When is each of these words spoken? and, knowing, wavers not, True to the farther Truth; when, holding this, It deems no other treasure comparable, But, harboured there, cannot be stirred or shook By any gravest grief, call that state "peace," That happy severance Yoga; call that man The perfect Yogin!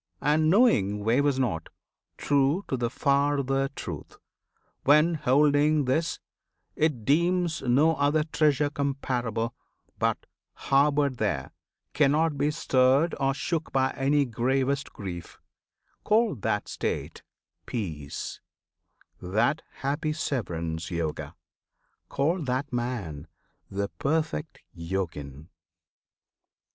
and, 0.19 0.49
knowing, 0.49 1.03
wavers 1.03 1.37
not, 1.37 1.69
True 2.17 2.65
to 2.67 2.75
the 2.75 2.89
farther 2.89 3.67
Truth; 3.67 4.17
when, 4.83 5.13
holding 5.13 5.85
this, 5.85 6.19
It 6.75 7.05
deems 7.05 7.61
no 7.61 7.93
other 7.95 8.23
treasure 8.23 8.71
comparable, 8.71 9.53
But, 9.99 10.25
harboured 10.53 11.17
there, 11.17 11.51
cannot 11.93 12.35
be 12.35 12.49
stirred 12.49 13.13
or 13.19 13.35
shook 13.35 13.71
By 13.71 13.91
any 13.91 14.25
gravest 14.25 14.91
grief, 14.91 15.37
call 16.03 16.33
that 16.33 16.67
state 16.67 17.21
"peace," 17.67 18.41
That 19.21 19.61
happy 19.81 20.13
severance 20.13 20.89
Yoga; 20.89 21.35
call 22.09 22.39
that 22.45 22.73
man 22.73 23.27
The 23.69 23.89
perfect 23.99 24.61
Yogin! 24.73 25.49